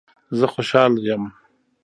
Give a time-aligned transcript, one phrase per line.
[0.37, 1.23] زه خوشحال یم